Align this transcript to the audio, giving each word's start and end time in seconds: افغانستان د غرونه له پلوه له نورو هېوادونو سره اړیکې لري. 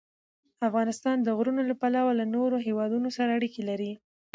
افغانستان 0.67 1.17
د 1.21 1.27
غرونه 1.37 1.61
له 1.69 1.75
پلوه 1.81 2.11
له 2.19 2.25
نورو 2.35 2.57
هېوادونو 2.67 3.07
سره 3.17 3.29
اړیکې 3.37 3.61
لري. 3.69 3.91